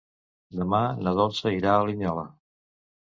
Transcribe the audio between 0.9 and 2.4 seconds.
na Dolça irà a Linyola.